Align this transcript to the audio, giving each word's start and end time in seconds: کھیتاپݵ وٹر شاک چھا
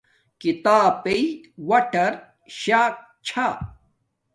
کھیتاپݵ 0.39 1.23
وٹر 1.67 2.11
شاک 2.59 2.93
چھا 3.27 3.47